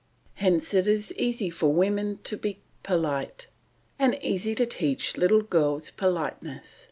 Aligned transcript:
Hence 0.33 0.73
it 0.73 0.87
is 0.87 1.13
easy 1.13 1.51
for 1.51 1.71
women 1.71 2.17
to 2.23 2.35
be 2.35 2.59
polite, 2.81 3.45
and 3.99 4.17
easy 4.23 4.55
to 4.55 4.65
teach 4.65 5.15
little 5.15 5.43
girls 5.43 5.91
politeness. 5.91 6.79